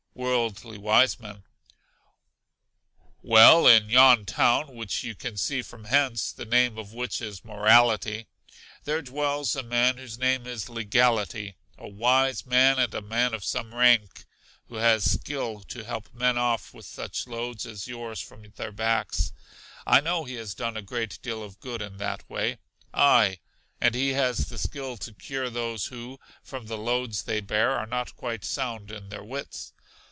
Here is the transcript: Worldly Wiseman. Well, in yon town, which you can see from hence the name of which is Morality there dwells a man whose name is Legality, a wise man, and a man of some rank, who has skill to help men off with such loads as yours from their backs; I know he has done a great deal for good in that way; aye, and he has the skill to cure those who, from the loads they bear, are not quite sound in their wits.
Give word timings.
Worldly 0.13 0.77
Wiseman. 0.77 1.45
Well, 3.23 3.65
in 3.65 3.89
yon 3.89 4.25
town, 4.25 4.75
which 4.75 5.03
you 5.05 5.15
can 5.15 5.37
see 5.37 5.61
from 5.61 5.85
hence 5.85 6.33
the 6.33 6.45
name 6.45 6.77
of 6.77 6.93
which 6.93 7.21
is 7.21 7.45
Morality 7.45 8.27
there 8.83 9.01
dwells 9.01 9.55
a 9.55 9.63
man 9.63 9.97
whose 9.97 10.19
name 10.19 10.45
is 10.45 10.67
Legality, 10.69 11.55
a 11.77 11.87
wise 11.87 12.45
man, 12.45 12.77
and 12.77 12.93
a 12.93 13.01
man 13.01 13.33
of 13.33 13.45
some 13.45 13.73
rank, 13.73 14.25
who 14.67 14.75
has 14.75 15.09
skill 15.09 15.61
to 15.61 15.85
help 15.85 16.13
men 16.13 16.37
off 16.37 16.73
with 16.73 16.85
such 16.85 17.25
loads 17.25 17.65
as 17.65 17.87
yours 17.87 18.19
from 18.19 18.43
their 18.57 18.73
backs; 18.73 19.31
I 19.87 20.01
know 20.01 20.25
he 20.25 20.35
has 20.35 20.53
done 20.53 20.75
a 20.75 20.81
great 20.83 21.19
deal 21.21 21.49
for 21.49 21.57
good 21.59 21.81
in 21.81 21.97
that 21.97 22.29
way; 22.29 22.59
aye, 22.93 23.39
and 23.79 23.95
he 23.95 24.09
has 24.09 24.49
the 24.49 24.57
skill 24.59 24.97
to 24.97 25.13
cure 25.13 25.49
those 25.49 25.85
who, 25.85 26.19
from 26.43 26.67
the 26.67 26.77
loads 26.77 27.23
they 27.23 27.39
bear, 27.39 27.71
are 27.71 27.87
not 27.87 28.15
quite 28.17 28.43
sound 28.43 28.91
in 28.91 29.07
their 29.07 29.23
wits. 29.23 29.71